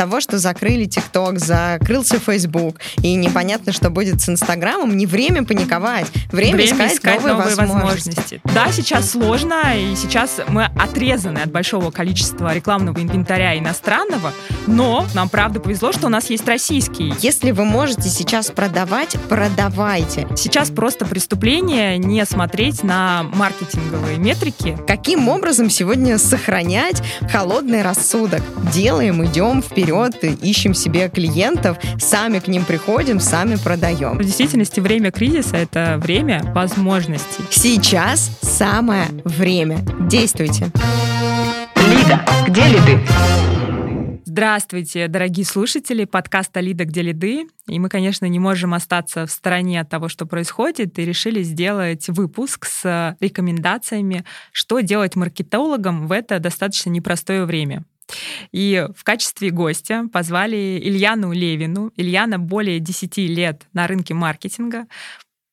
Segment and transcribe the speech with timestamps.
[0.00, 6.06] того, что закрыли ТикТок, закрылся Фейсбук, и непонятно, что будет с Инстаграмом, не время паниковать.
[6.32, 8.08] Время, время искать, искать новые, новые возможности.
[8.08, 8.40] возможности.
[8.44, 14.32] Да, сейчас сложно, и сейчас мы отрезаны от большого количества рекламного инвентаря иностранного,
[14.66, 17.12] но нам правда повезло, что у нас есть российский.
[17.20, 20.26] Если вы можете сейчас продавать, продавайте.
[20.34, 24.78] Сейчас просто преступление не смотреть на маркетинговые метрики.
[24.86, 28.40] Каким образом сегодня сохранять холодный рассудок?
[28.72, 34.18] Делаем, идем вперед, ищем себе клиентов, сами к ним приходим, сами продаем.
[34.18, 37.44] В действительности время кризиса— это время возможностей.
[37.50, 39.78] Сейчас самое время.
[40.08, 40.70] Действуйте.
[41.76, 43.00] Лида, где лиды?
[44.24, 47.48] Здравствуйте, дорогие слушатели подкаста «Лида, где лиды».
[47.66, 52.08] И мы, конечно, не можем остаться в стороне от того, что происходит, и решили сделать
[52.08, 57.82] выпуск с рекомендациями, что делать маркетологам в это достаточно непростое время.
[58.52, 61.92] И в качестве гостя позвали Ильяну Левину.
[61.96, 64.86] Ильяна более 10 лет на рынке маркетинга.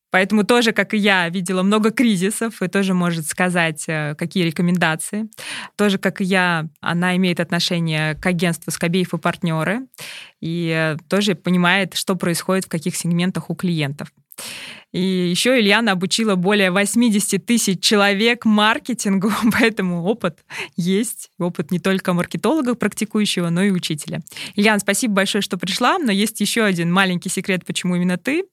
[0.10, 5.30] Поэтому тоже, как и я, видела много кризисов и тоже может сказать, э, какие рекомендации.
[5.76, 9.82] Тоже, как и я, она имеет отношение к агентству Скобеев и партнеры
[10.40, 14.12] и э, тоже понимает, что происходит в каких сегментах у клиентов.
[14.98, 20.40] И еще Ильяна обучила более 80 тысяч человек маркетингу, поэтому опыт
[20.76, 21.30] есть.
[21.38, 24.22] Опыт не только маркетолога практикующего, но и учителя.
[24.56, 28.46] Ильяна, спасибо большое, что пришла, но есть еще один маленький секрет, почему именно ты.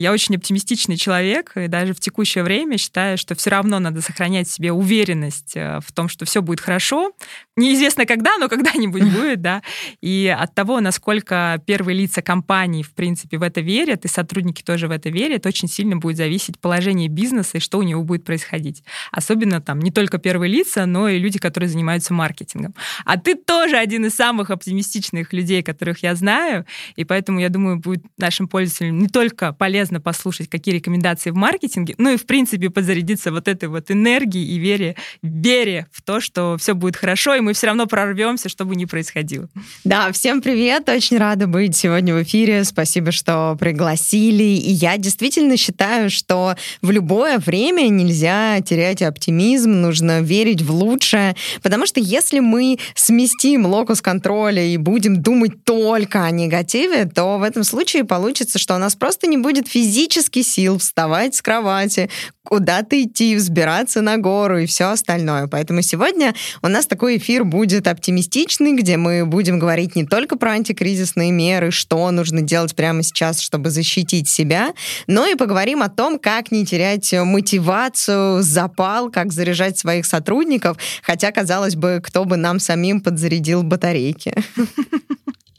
[0.00, 4.48] Я очень оптимистичный человек, и даже в текущее время считаю, что все равно надо сохранять
[4.48, 7.12] в себе уверенность э, в том, что все будет хорошо.
[7.56, 9.62] Неизвестно когда, но когда-нибудь будет, да.
[10.00, 14.88] И от того, насколько первые лица компании, в принципе, в это верят, и сотрудники тоже
[14.88, 18.82] в это верят, очень сильно будет зависеть положение бизнеса и что у него будет происходить.
[19.12, 22.74] Особенно там не только первые лица, но и люди, которые занимаются маркетингом.
[23.04, 27.78] А ты тоже один из самых оптимистичных людей, которых я знаю, и поэтому, я думаю,
[27.78, 32.70] будет нашим пользователям не только полезно послушать, какие рекомендации в маркетинге, ну и, в принципе,
[32.70, 37.40] подзарядиться вот этой вот энергией и вере, вере в то, что все будет хорошо, и
[37.40, 39.48] мы все равно прорвемся, что бы ни происходило.
[39.84, 45.47] Да, всем привет, очень рада быть сегодня в эфире, спасибо, что пригласили, и я действительно
[45.56, 52.40] считаю, что в любое время нельзя терять оптимизм, нужно верить в лучшее, потому что если
[52.40, 58.58] мы сместим локус контроля и будем думать только о негативе, то в этом случае получится,
[58.58, 62.10] что у нас просто не будет физически сил вставать с кровати,
[62.48, 65.48] куда-то идти, взбираться на гору и все остальное.
[65.48, 70.52] Поэтому сегодня у нас такой эфир будет оптимистичный, где мы будем говорить не только про
[70.52, 74.72] антикризисные меры, что нужно делать прямо сейчас, чтобы защитить себя,
[75.06, 81.32] но и поговорим о том, как не терять мотивацию, запал, как заряжать своих сотрудников, хотя,
[81.32, 84.34] казалось бы, кто бы нам самим подзарядил батарейки.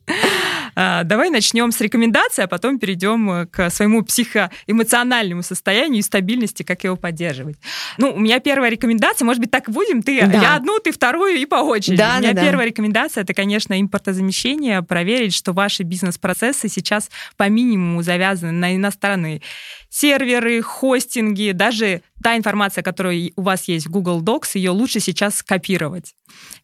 [0.75, 6.63] А, давай начнем с рекомендаций, а потом перейдем э, к своему психоэмоциональному состоянию и стабильности,
[6.63, 7.57] как его поддерживать.
[7.97, 10.41] Ну, у меня первая рекомендация, может быть, так будем, ты, да.
[10.41, 11.97] я одну, ты вторую и по очереди.
[11.97, 12.69] Да, у меня да, первая да.
[12.69, 19.41] рекомендация, это, конечно, импортозамещение, проверить, что ваши бизнес-процессы сейчас по минимуму завязаны на иностранные
[19.89, 25.37] серверы, хостинги, даже та информация, которая у вас есть в Google Docs, ее лучше сейчас
[25.37, 26.13] скопировать.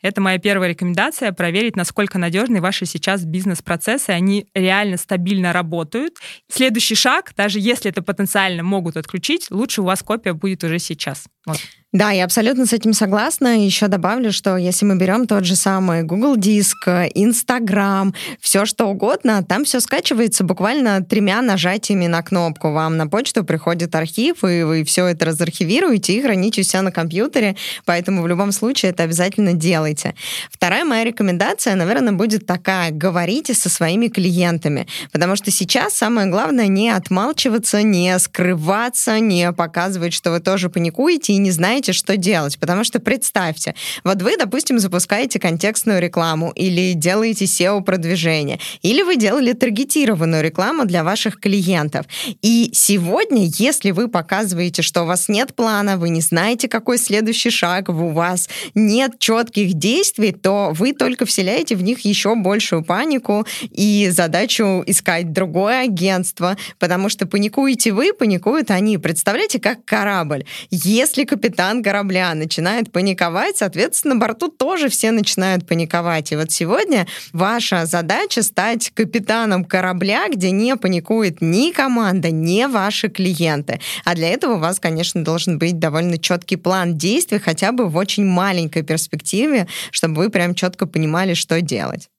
[0.02, 6.18] Это моя первая рекомендация, проверить, насколько надежны ваши сейчас бизнес-процессы, они реально стабильно работают.
[6.50, 11.26] Следующий шаг, даже если это потенциально могут отключить, лучше у вас копия будет уже сейчас.
[11.46, 11.60] Вот.
[11.96, 13.64] Да, я абсолютно с этим согласна.
[13.64, 19.46] Еще добавлю, что если мы берем тот же самый Google Диск, Instagram, все что угодно,
[19.46, 22.74] там все скачивается буквально тремя нажатиями на кнопку.
[22.74, 27.56] Вам на почту приходит архив, и вы все это разархивируете и храните себя на компьютере.
[27.86, 30.16] Поэтому в любом случае это обязательно делайте.
[30.52, 32.92] Вторая моя рекомендация, наверное, будет такая.
[32.92, 34.86] Говорите со своими клиентами.
[35.14, 41.32] Потому что сейчас самое главное не отмалчиваться, не скрываться, не показывать, что вы тоже паникуете
[41.32, 42.58] и не знаете, знаете, что делать.
[42.60, 49.54] Потому что представьте, вот вы, допустим, запускаете контекстную рекламу или делаете SEO-продвижение, или вы делали
[49.54, 52.06] таргетированную рекламу для ваших клиентов.
[52.42, 57.52] И сегодня, если вы показываете, что у вас нет плана, вы не знаете, какой следующий
[57.52, 63.46] шаг, у вас нет четких действий, то вы только вселяете в них еще большую панику
[63.72, 68.98] и задачу искать другое агентство, потому что паникуете вы, паникуют они.
[68.98, 70.46] Представляете, как корабль.
[70.72, 76.32] Если капитан капитан корабля начинает паниковать, соответственно, на борту тоже все начинают паниковать.
[76.32, 83.10] И вот сегодня ваша задача стать капитаном корабля, где не паникует ни команда, ни ваши
[83.10, 83.80] клиенты.
[84.04, 87.98] А для этого у вас, конечно, должен быть довольно четкий план действий, хотя бы в
[87.98, 92.10] очень маленькой перспективе, чтобы вы прям четко понимали, что делать.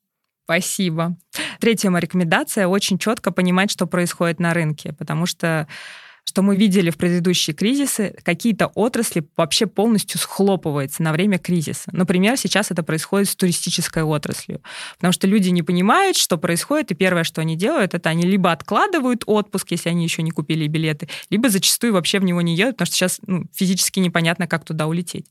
[0.43, 1.15] Спасибо.
[1.61, 5.67] Третья моя рекомендация— очень четко понимать, что происходит на рынке, потому что
[6.27, 11.89] что мы видели в предыдущие кризисы, какие-то отрасли вообще полностью схлопываются на время кризиса.
[11.93, 14.61] Например, сейчас это происходит с туристической отраслью,
[14.97, 18.51] потому что люди не понимают, что происходит, и первое, что они делают, это они либо
[18.51, 22.75] откладывают отпуск, если они еще не купили билеты, либо зачастую вообще в него не едут,
[22.75, 25.27] потому что сейчас ну, физически непонятно, как туда улететь.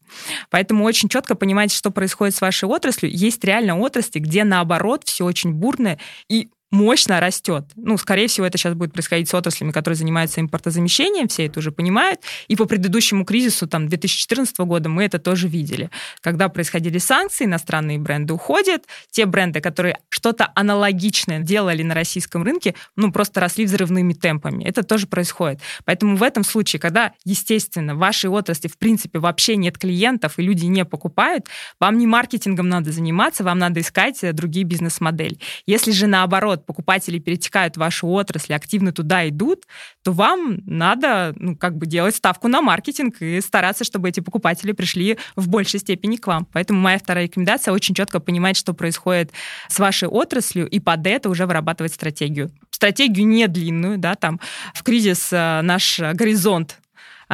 [0.48, 3.12] Поэтому очень четко понимаете, что происходит с вашей отраслью.
[3.14, 5.98] Есть реально отрасли, где наоборот все очень бурно,
[6.30, 7.64] и мощно растет.
[7.76, 11.70] Ну, скорее всего, это сейчас будет происходить с отраслями, которые занимаются импортозамещением, все это уже
[11.70, 12.20] понимают.
[12.48, 15.90] И по предыдущему кризису, там, 2014 года мы это тоже видели.
[16.20, 22.74] Когда происходили санкции, иностранные бренды уходят, те бренды, которые что-то аналогичное делали на российском рынке,
[22.96, 24.64] ну, просто росли взрывными темпами.
[24.64, 25.60] Это тоже происходит.
[25.84, 30.42] Поэтому в этом случае, когда, естественно, в вашей отрасли, в принципе, вообще нет клиентов и
[30.42, 31.46] люди не покупают,
[31.78, 35.38] вам не маркетингом надо заниматься, вам надо искать другие бизнес-модели.
[35.66, 39.64] Если же наоборот, наоборот, покупатели перетекают в вашу отрасль, активно туда идут,
[40.02, 44.72] то вам надо, ну, как бы делать ставку на маркетинг и стараться, чтобы эти покупатели
[44.72, 46.46] пришли в большей степени к вам.
[46.52, 49.32] Поэтому моя вторая рекомендация очень четко понимать, что происходит
[49.68, 52.50] с вашей отраслью, и под это уже вырабатывать стратегию.
[52.70, 54.40] Стратегию не длинную, да, там
[54.74, 56.78] в кризис э, наш горизонт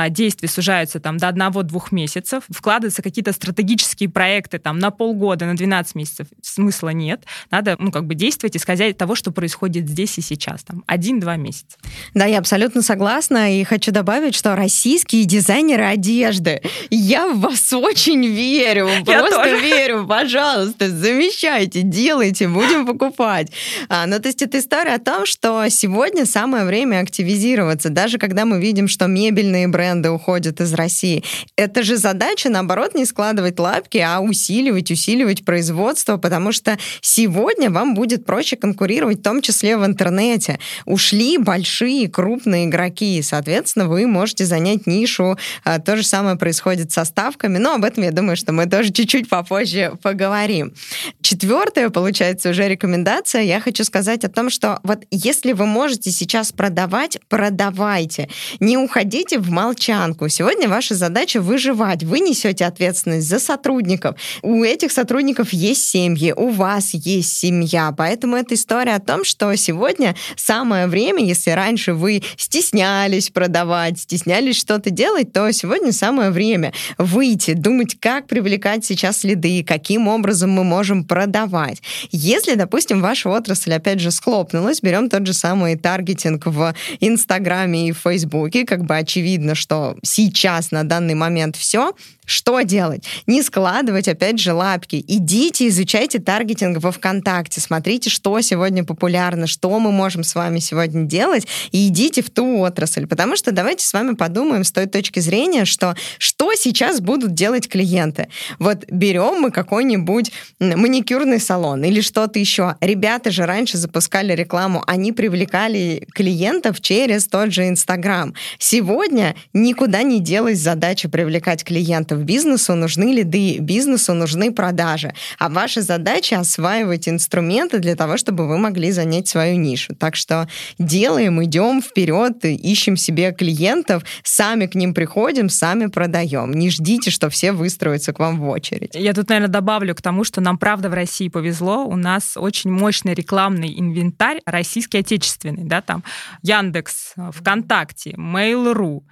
[0.09, 5.95] действий сужаются там до одного-двух месяцев, вкладываются какие-то стратегические проекты там на полгода, на 12
[5.95, 7.25] месяцев, смысла нет.
[7.51, 11.37] Надо, ну, как бы действовать, исходя из того, что происходит здесь и сейчас, там, один-два
[11.37, 11.77] месяца.
[12.15, 18.27] Да, я абсолютно согласна, и хочу добавить, что российские дизайнеры одежды, я в вас очень
[18.27, 23.53] верю, просто верю, пожалуйста, замещайте, делайте, будем покупать.
[23.89, 28.45] А, ну, то есть это история о том, что сегодня самое время активизироваться, даже когда
[28.47, 31.25] мы видим, что мебельные бренды бренды уходят из России.
[31.57, 37.95] Это же задача, наоборот, не складывать лапки, а усиливать, усиливать производство, потому что сегодня вам
[37.95, 40.61] будет проще конкурировать, в том числе в интернете.
[40.85, 45.37] Ушли большие, крупные игроки, и, соответственно, вы можете занять нишу.
[45.65, 48.93] А, то же самое происходит со ставками, но об этом, я думаю, что мы тоже
[48.93, 50.75] чуть-чуть попозже поговорим.
[51.23, 53.43] Четвертая, получается, уже рекомендация.
[53.43, 58.29] Я хочу сказать о том, что вот если вы можете сейчас продавать, продавайте.
[58.61, 60.29] Не уходите в мал молчанку.
[60.29, 62.05] Сегодня ваша задача выживать.
[62.05, 64.17] Вы несете ответственность за сотрудников.
[64.43, 67.95] У этих сотрудников есть семьи, у вас есть семья.
[67.97, 74.57] Поэтому это история о том, что сегодня самое время, если раньше вы стеснялись продавать, стеснялись
[74.57, 80.65] что-то делать, то сегодня самое время выйти, думать, как привлекать сейчас следы, каким образом мы
[80.65, 81.81] можем продавать.
[82.11, 87.93] Если, допустим, ваша отрасль, опять же, схлопнулась, берем тот же самый таргетинг в Инстаграме и
[87.93, 91.93] в Фейсбуке, как бы очевидно, что сейчас на данный момент все,
[92.33, 93.05] что делать?
[93.27, 95.05] Не складывать, опять же, лапки.
[95.07, 101.05] Идите, изучайте таргетинг во ВКонтакте, смотрите, что сегодня популярно, что мы можем с вами сегодня
[101.05, 103.07] делать, и идите в ту отрасль.
[103.07, 107.69] Потому что давайте с вами подумаем с той точки зрения, что что сейчас будут делать
[107.69, 108.29] клиенты.
[108.59, 112.77] Вот берем мы какой-нибудь маникюрный салон или что-то еще.
[112.81, 118.35] Ребята же раньше запускали рекламу, они привлекали клиентов через тот же Инстаграм.
[118.59, 122.22] Сегодня никуда не делась задача привлекать клиентов.
[122.23, 125.13] Бизнесу нужны лиды, бизнесу нужны продажи.
[125.39, 129.95] А ваша задача осваивать инструменты для того, чтобы вы могли занять свою нишу.
[129.95, 130.49] Так что
[130.79, 136.53] делаем, идем вперед, ищем себе клиентов, сами к ним приходим, сами продаем.
[136.53, 138.95] Не ждите, что все выстроятся к вам в очередь.
[138.95, 141.85] Я тут, наверное, добавлю к тому, что нам, правда, в России повезло.
[141.85, 146.03] У нас очень мощный рекламный инвентарь российский, отечественный, да, там
[146.43, 149.03] Яндекс, ВКонтакте, Mail.ru,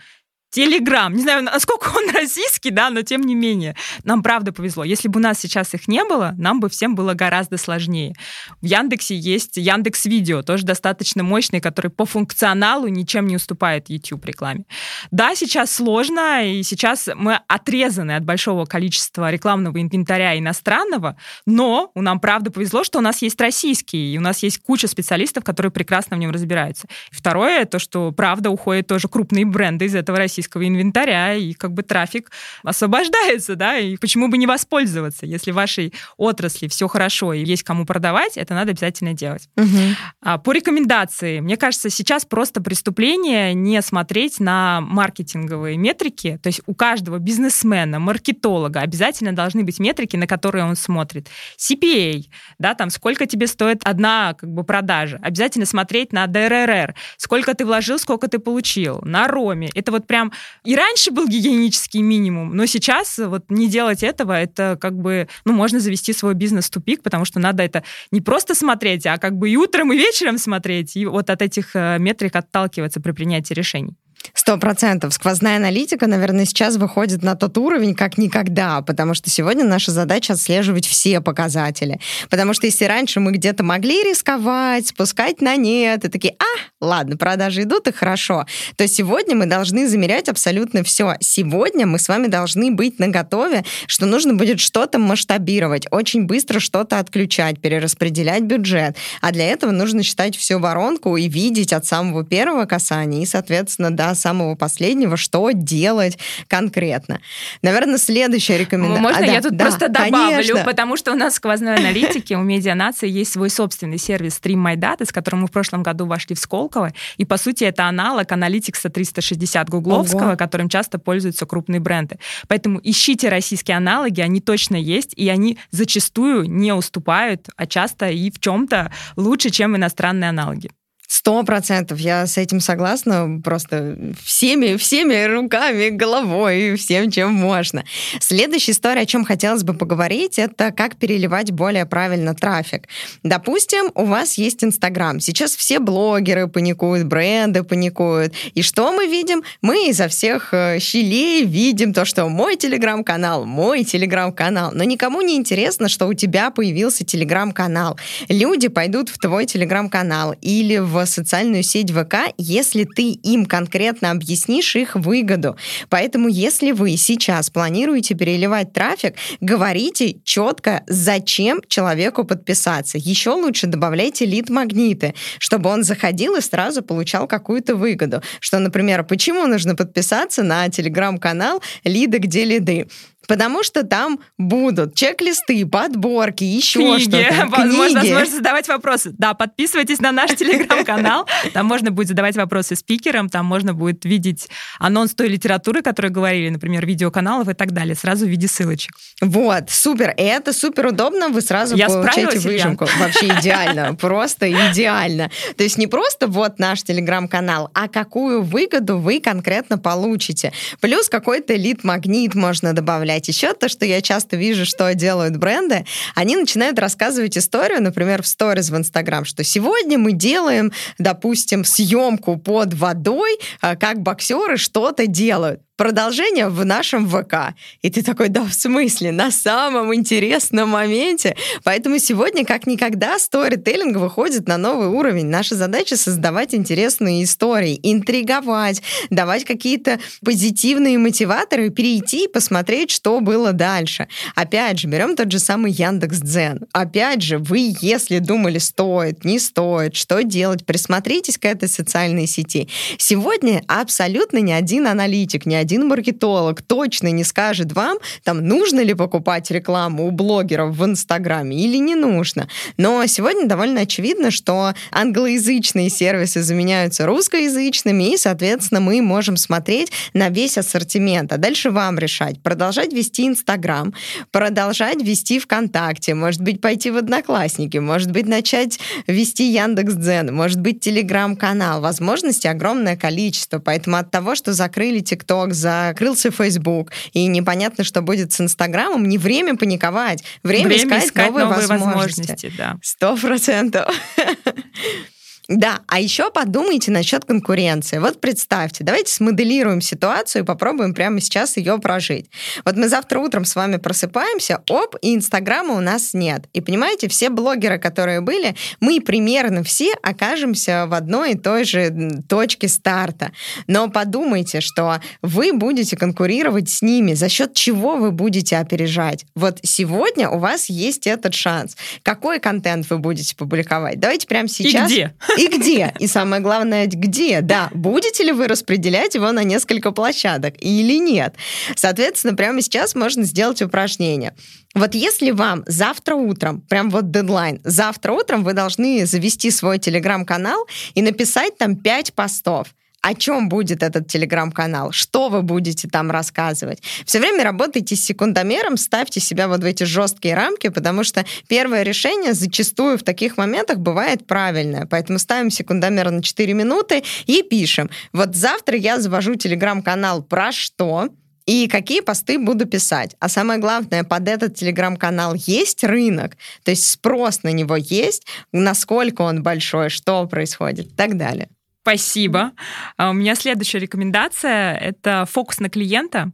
[0.51, 1.15] Телеграм.
[1.15, 3.77] Не знаю, насколько он российский, да, но тем не менее.
[4.03, 4.83] Нам правда повезло.
[4.83, 8.15] Если бы у нас сейчас их не было, нам бы всем было гораздо сложнее.
[8.61, 14.25] В Яндексе есть Яндекс Видео, тоже достаточно мощный, который по функционалу ничем не уступает YouTube
[14.25, 14.65] рекламе.
[15.13, 21.17] Да, сейчас сложно, и сейчас мы отрезаны от большого количества рекламного инвентаря иностранного,
[21.47, 24.89] но у нам правда повезло, что у нас есть российский, и у нас есть куча
[24.89, 26.89] специалистов, которые прекрасно в нем разбираются.
[27.13, 31.73] второе, то, что правда уходят тоже крупные бренды из этого российского российского инвентаря, и как
[31.73, 32.31] бы трафик
[32.65, 35.27] освобождается, да, и почему бы не воспользоваться?
[35.27, 39.49] Если в вашей отрасли все хорошо и есть кому продавать, это надо обязательно делать.
[39.57, 40.41] Угу.
[40.43, 46.75] По рекомендации, мне кажется, сейчас просто преступление не смотреть на маркетинговые метрики, то есть у
[46.75, 51.29] каждого бизнесмена, маркетолога обязательно должны быть метрики, на которые он смотрит.
[51.59, 52.25] CPA,
[52.59, 55.19] да, там сколько тебе стоит одна как бы продажа.
[55.23, 59.01] Обязательно смотреть на ДРР, сколько ты вложил, сколько ты получил.
[59.03, 59.69] На Роме.
[59.75, 60.30] Это вот прям
[60.65, 65.53] и раньше был гигиенический минимум, но сейчас вот не делать этого, это как бы, ну,
[65.53, 69.37] можно завести свой бизнес в тупик, потому что надо это не просто смотреть, а как
[69.37, 73.55] бы и утром, и вечером смотреть, и вот от этих э, метрик отталкиваться при принятии
[73.55, 73.97] решений.
[74.35, 75.15] Сто процентов.
[75.15, 80.35] Сквозная аналитика, наверное, сейчас выходит на тот уровень, как никогда, потому что сегодня наша задача
[80.35, 82.01] отслеживать все показатели.
[82.29, 87.17] Потому что если раньше мы где-то могли рисковать, спускать на нет, и такие, а, ладно,
[87.17, 88.47] продажи идут, и хорошо,
[88.77, 91.17] то сегодня мы должны замерять абсолютно все.
[91.21, 96.99] Сегодня мы с вами должны быть наготове, что нужно будет что-то масштабировать, очень быстро что-то
[96.99, 98.97] отключать, перераспределять бюджет.
[99.21, 103.91] А для этого нужно считать всю воронку и видеть от самого первого касания и, соответственно,
[103.91, 106.19] до самого последнего, что делать
[106.49, 107.21] конкретно.
[107.63, 109.03] Наверное, следующая рекомендация.
[109.03, 110.65] Можно а, да, я тут да, просто добавлю, конечно.
[110.65, 114.77] потому что у нас в сквозной аналитике у медианации есть свой собственный сервис Stream My
[114.77, 116.39] Data, с которым мы в прошлом году вошли в
[116.71, 120.37] Сколково, и по сути это аналог аналитикса 360 гугловского, Ого.
[120.37, 122.19] которым часто пользуются крупные бренды.
[122.49, 128.31] Поэтому ищите российские аналоги, они точно есть, и они зачастую не уступают, а часто и
[128.31, 130.71] в чем-то лучше, чем иностранные аналоги.
[131.13, 137.85] Сто процентов, я с этим согласна, просто всеми, всеми руками, головой, всем, чем можно.
[138.21, 142.87] Следующая история, о чем хотелось бы поговорить, это как переливать более правильно трафик.
[143.25, 145.19] Допустим, у вас есть Инстаграм.
[145.19, 148.33] Сейчас все блогеры паникуют, бренды паникуют.
[148.55, 149.43] И что мы видим?
[149.63, 154.71] Мы изо всех э, щелей видим то, что мой Телеграм-канал, мой Телеграм-канал.
[154.75, 157.99] Но никому не интересно, что у тебя появился Телеграм-канал.
[158.29, 164.77] Люди пойдут в твой Телеграм-канал или в социальную сеть ВК, если ты им конкретно объяснишь
[164.77, 165.57] их выгоду.
[165.89, 172.99] Поэтому, если вы сейчас планируете переливать трафик, говорите четко, зачем человеку подписаться.
[172.99, 178.23] Еще лучше добавляйте лид-магниты, чтобы он заходил и сразу получал какую-то выгоду.
[178.41, 182.89] Что, например, почему нужно подписаться на телеграм-канал «Лиды, где лиды»?
[183.27, 187.19] Потому что там будут чек-листы, подборки, еще что-то.
[187.19, 187.77] Книги.
[187.77, 189.15] Можно, возможно, задавать вопросы.
[189.17, 191.29] Да, подписывайтесь на наш телеграм-канал.
[191.53, 194.49] Там можно будет задавать вопросы спикерам, там можно будет видеть
[194.79, 198.93] анонс той литературы, которую говорили, например, видеоканалов и так далее, сразу в виде ссылочек.
[199.21, 200.11] Вот, супер.
[200.17, 202.87] И это супер удобно, вы сразу Я получаете выжимку.
[202.87, 203.05] Я.
[203.05, 205.31] Вообще идеально, просто идеально.
[205.57, 210.53] То есть не просто вот наш телеграм-канал, а какую выгоду вы конкретно получите.
[210.81, 213.29] Плюс какой-то лид-магнит можно добавлять добавлять.
[213.29, 215.85] Еще то, что я часто вижу, что делают бренды,
[216.15, 222.37] они начинают рассказывать историю, например, в сторис в Инстаграм, что сегодня мы делаем, допустим, съемку
[222.37, 227.55] под водой, а, как боксеры что-то делают продолжение в нашем ВК.
[227.81, 231.37] И ты такой, да, в смысле, на самом интересном моменте.
[231.65, 235.29] Поэтому сегодня, как никогда, сторителлинг выходит на новый уровень.
[235.29, 243.55] Наша задача создавать интересные истории, интриговать, давать какие-то позитивные мотиваторы, перейти и посмотреть, что было
[243.55, 244.07] дальше.
[244.35, 246.67] Опять же, берем тот же самый Яндекс Дзен.
[246.73, 252.69] Опять же, вы, если думали, стоит, не стоит, что делать, присмотритесь к этой социальной сети.
[252.99, 258.81] Сегодня абсолютно ни один аналитик, ни один один маркетолог точно не скажет вам, там, нужно
[258.81, 262.49] ли покупать рекламу у блогеров в Инстаграме или не нужно.
[262.77, 270.29] Но сегодня довольно очевидно, что англоязычные сервисы заменяются русскоязычными, и, соответственно, мы можем смотреть на
[270.29, 271.33] весь ассортимент.
[271.33, 273.95] А дальше вам решать, продолжать вести Инстаграм,
[274.33, 280.81] продолжать вести ВКонтакте, может быть, пойти в Одноклассники, может быть, начать вести Яндекс.Дзен, может быть,
[280.81, 281.81] Телеграм-канал.
[281.81, 283.61] Возможностей огромное количество.
[283.61, 289.19] Поэтому от того, что закрыли ТикТок, закрылся Facebook, и непонятно, что будет с Инстаграмом, не
[289.19, 292.53] время паниковать, время, время искать, искать новые, новые возможности.
[292.83, 293.95] Сто процентов.
[295.51, 297.99] Да, а еще подумайте насчет конкуренции.
[297.99, 302.31] Вот представьте, давайте смоделируем ситуацию и попробуем прямо сейчас ее прожить.
[302.65, 306.45] Вот мы завтра утром с вами просыпаемся, оп, и Инстаграма у нас нет.
[306.53, 312.23] И понимаете, все блогеры, которые были, мы примерно все окажемся в одной и той же
[312.29, 313.33] точке старта.
[313.67, 319.27] Но подумайте, что вы будете конкурировать с ними, за счет чего вы будете опережать.
[319.35, 321.77] Вот сегодня у вас есть этот шанс.
[322.05, 323.99] Какой контент вы будете публиковать?
[323.99, 324.89] Давайте прямо сейчас...
[324.89, 325.15] И где?
[325.41, 325.95] И где?
[325.99, 327.41] И самое главное, где?
[327.41, 331.35] Да, будете ли вы распределять его на несколько площадок или нет?
[331.77, 334.35] Соответственно, прямо сейчас можно сделать упражнение.
[334.75, 340.67] Вот если вам завтра утром, прям вот дедлайн, завтра утром вы должны завести свой телеграм-канал
[340.93, 342.69] и написать там 5 постов
[343.03, 346.83] о чем будет этот телеграм-канал, что вы будете там рассказывать.
[347.05, 351.83] Все время работайте с секундомером, ставьте себя вот в эти жесткие рамки, потому что первое
[351.83, 354.87] решение зачастую в таких моментах бывает правильное.
[354.87, 357.91] Поэтому ставим секундомер на 4 минуты и пишем.
[358.13, 361.09] Вот завтра я завожу телеграм-канал про что,
[361.47, 363.17] и какие посты буду писать.
[363.19, 369.23] А самое главное, под этот телеграм-канал есть рынок, то есть спрос на него есть, насколько
[369.23, 371.49] он большой, что происходит и так далее.
[371.91, 372.53] Спасибо.
[372.99, 376.31] А у меня следующая рекомендация— это фокус на клиента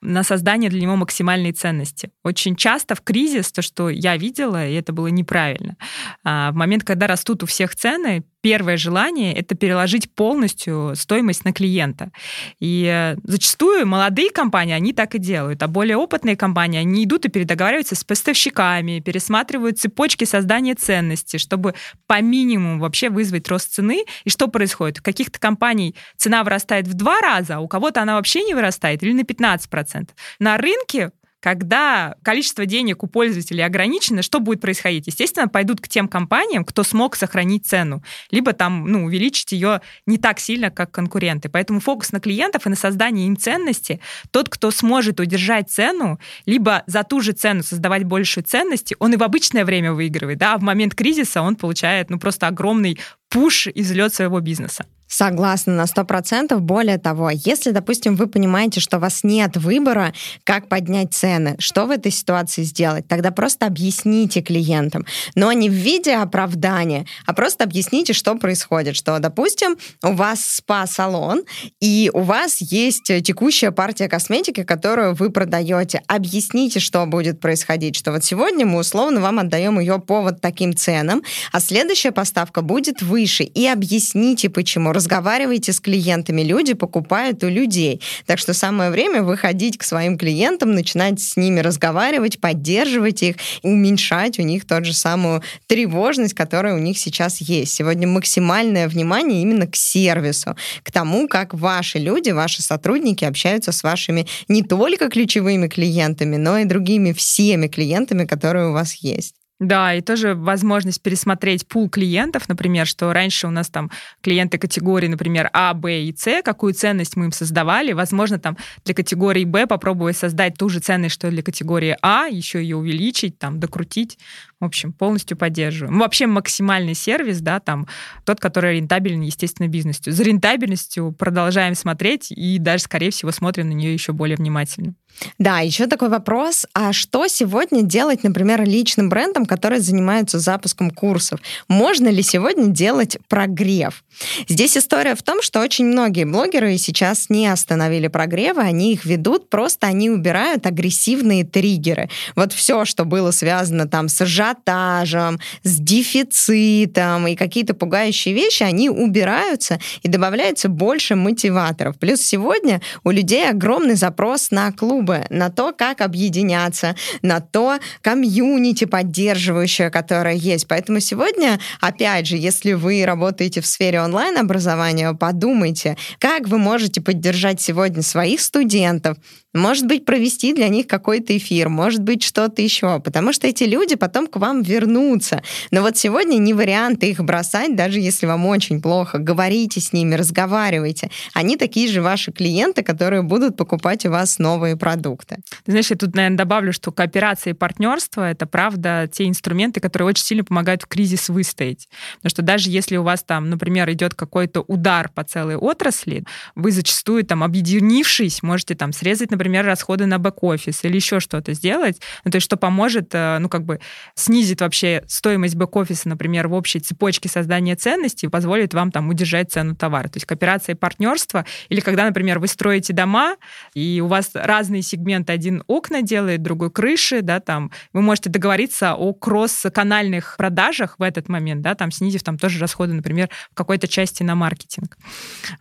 [0.00, 2.10] на создание для него максимальной ценности.
[2.24, 5.76] Очень часто в кризис, то, что я видела, и это было неправильно,
[6.24, 11.52] а, в момент, когда растут у всех цены, первое желание— это переложить полностью стоимость на
[11.52, 12.10] клиента.
[12.58, 17.26] И э, зачастую молодые компании, они так и делают, а более опытные компании, они идут
[17.26, 21.74] и передоговариваются с поставщиками, пересматривают цепочки создания ценности, чтобы
[22.06, 24.04] по минимуму вообще вызвать рост цены.
[24.24, 25.00] И что происходит?
[25.00, 29.02] У каких-то компаний цена вырастает в два раза, а у кого-то она вообще не вырастает
[29.02, 29.89] или на 15%.
[30.38, 35.06] На рынке когда количество денег у пользователей ограничено, что будет происходить?
[35.06, 40.18] Естественно, пойдут к тем компаниям, кто смог сохранить цену, либо там, ну, увеличить ее не
[40.18, 41.48] так сильно, как конкуренты.
[41.48, 44.00] Поэтому фокус на клиентов и на создание им ценности.
[44.30, 49.16] Тот, кто сможет удержать цену, либо за ту же цену создавать больше ценности, он и
[49.16, 52.98] в обычное время выигрывает, да, а в момент кризиса он получает, ну, просто огромный
[53.30, 54.84] пуш и взлет своего бизнеса.
[55.10, 56.56] Согласна на 100%.
[56.60, 60.14] Более того, если, допустим, вы понимаете, что у вас нет выбора,
[60.44, 65.04] как поднять цены, что в этой ситуации сделать, тогда просто объясните клиентам.
[65.34, 68.94] Но не в виде оправдания, а просто объясните, что происходит.
[68.94, 71.42] Что, допустим, у вас спа-салон,
[71.80, 76.02] и у вас есть текущая партия косметики, которую вы продаете.
[76.06, 77.96] Объясните, что будет происходить.
[77.96, 82.62] Что вот сегодня мы условно вам отдаем ее по вот таким ценам, а следующая поставка
[82.62, 83.42] будет выше.
[83.42, 88.02] И объясните, почему разговаривайте с клиентами, люди покупают у людей.
[88.26, 94.38] Так что самое время выходить к своим клиентам, начинать с ними разговаривать, поддерживать их, уменьшать
[94.38, 97.72] у них тот же самую тревожность, которая у них сейчас есть.
[97.72, 103.82] Сегодня максимальное внимание именно к сервису, к тому, как ваши люди, ваши сотрудники общаются с
[103.82, 109.34] вашими не только ключевыми клиентами, но и другими всеми клиентами, которые у вас есть.
[109.60, 113.90] Да, и тоже возможность пересмотреть пул клиентов, например, что раньше у нас там
[114.22, 118.94] клиенты категории, например, А, Б и С, какую ценность мы им создавали, возможно, там для
[118.94, 123.60] категории Б попробовать создать ту же ценность, что для категории А, еще ее увеличить, там,
[123.60, 124.18] докрутить.
[124.60, 125.98] В общем, полностью поддерживаем.
[125.98, 127.88] Вообще максимальный сервис, да, там,
[128.26, 130.10] тот, который рентабелен, естественно, бизнесу.
[130.12, 134.94] За рентабельностью продолжаем смотреть и даже, скорее всего, смотрим на нее еще более внимательно.
[135.38, 136.66] Да, еще такой вопрос.
[136.74, 141.40] А что сегодня делать, например, личным брендом, которые занимаются запуском курсов?
[141.68, 144.04] Можно ли сегодня делать прогрев?
[144.48, 149.50] Здесь история в том, что очень многие блогеры сейчас не остановили прогревы, они их ведут,
[149.50, 152.08] просто они убирают агрессивные триггеры.
[152.36, 158.90] Вот все, что было связано там с ажиотажем, с дефицитом и какие-то пугающие вещи, они
[158.90, 161.98] убираются и добавляется больше мотиваторов.
[161.98, 168.84] Плюс сегодня у людей огромный запрос на клубы, на то, как объединяться, на то комьюнити
[168.84, 170.66] поддерживающее, которое есть.
[170.68, 177.60] Поэтому сегодня, опять же, если вы работаете в сфере онлайн-образования, подумайте, как вы можете поддержать
[177.60, 179.16] сегодня своих студентов,
[179.52, 183.96] может быть, провести для них какой-то эфир, может быть, что-то еще, потому что эти люди
[183.96, 185.42] потом к вам вернутся.
[185.70, 189.18] Но вот сегодня не вариант их бросать, даже если вам очень плохо.
[189.18, 191.10] Говорите с ними, разговаривайте.
[191.34, 195.38] Они такие же ваши клиенты, которые будут покупать у вас новые продукты.
[195.64, 200.08] Ты знаешь, я тут, наверное, добавлю, что кооперация и партнерство— это, правда, те инструменты, которые
[200.08, 201.88] очень сильно помогают в кризис выстоять.
[202.16, 206.70] Потому что даже если у вас там, например, идет какой-то удар по целой отрасли, вы
[206.70, 212.30] зачастую там, объединившись, можете там срезать, например, расходы на бэк-офис или еще что-то сделать, ну,
[212.30, 213.80] то есть что поможет, э, ну, как бы
[214.14, 219.74] снизит вообще стоимость бэк-офиса, например, в общей цепочке создания ценностей позволит вам там удержать цену
[219.74, 220.08] товара.
[220.08, 223.36] То есть кооперация и партнерство, или когда, например, вы строите дома,
[223.72, 228.94] и у вас разные сегменты, один окна делает, другой крыши, да, там, вы можете договориться
[228.94, 233.88] о кросс-канальных продажах в этот момент, да, там, снизив там тоже расходы, например, в какой-то
[233.88, 234.98] части на маркетинг.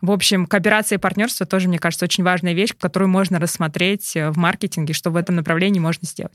[0.02, 4.14] В общем, кооперация и партнерство тоже, мне кажется, очень важная вещь, которую можно рассмотреть посмотреть
[4.16, 6.34] в маркетинге, что в этом направлении можно сделать.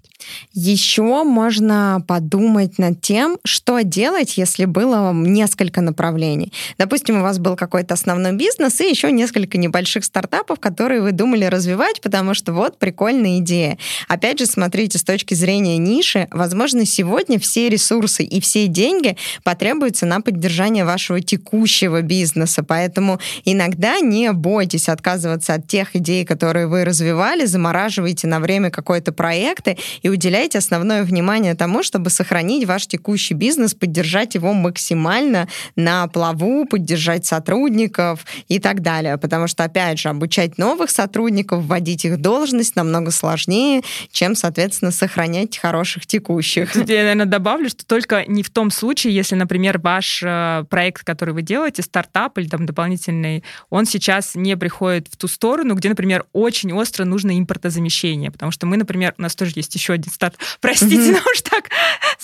[0.52, 6.52] Еще можно подумать над тем, что делать, если было несколько направлений.
[6.78, 11.44] Допустим, у вас был какой-то основной бизнес и еще несколько небольших стартапов, которые вы думали
[11.46, 13.78] развивать, потому что вот прикольная идея.
[14.08, 20.06] Опять же, смотрите, с точки зрения ниши, возможно, сегодня все ресурсы и все деньги потребуются
[20.06, 26.84] на поддержание вашего текущего бизнеса, поэтому иногда не бойтесь отказываться от тех идей, которые вы
[27.24, 33.34] развивали, замораживайте на время какой-то проекты и уделяйте основное внимание тому, чтобы сохранить ваш текущий
[33.34, 39.16] бизнес, поддержать его максимально на плаву, поддержать сотрудников и так далее.
[39.16, 44.90] Потому что, опять же, обучать новых сотрудников, вводить их в должность намного сложнее, чем, соответственно,
[44.90, 46.72] сохранять хороших текущих.
[46.72, 51.04] Тут я, наверное, добавлю, что только не в том случае, если, например, ваш э, проект,
[51.04, 55.88] который вы делаете, стартап или там дополнительный, он сейчас не приходит в ту сторону, где,
[55.88, 58.32] например, очень остро нужно импортозамещение.
[58.32, 60.36] Потому что мы, например, у нас тоже есть еще один старт.
[60.60, 61.70] Простите, ну уж так.